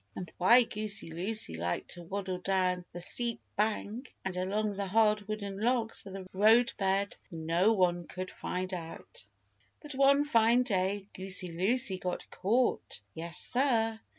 And 0.15 0.31
why 0.39 0.63
Goosey 0.63 1.11
Lucy 1.11 1.53
liked 1.55 1.91
to 1.91 2.01
waddle 2.01 2.39
down 2.39 2.85
the 2.91 2.99
steep 2.99 3.39
bank 3.55 4.11
and 4.25 4.35
along 4.35 4.75
the 4.75 4.87
hard 4.87 5.27
wooden 5.27 5.59
logs 5.61 6.07
of 6.07 6.13
the 6.13 6.25
roadbed 6.33 7.15
no 7.29 7.71
one 7.73 8.07
could 8.07 8.31
find 8.31 8.73
out. 8.73 9.23
But 9.79 9.93
one 9.93 10.25
fine 10.25 10.63
day 10.63 11.05
Goosey 11.13 11.51
Lucy 11.51 11.99
got 11.99 12.27
caught. 12.31 12.99
Yes, 13.13 13.37
sir. 13.37 13.99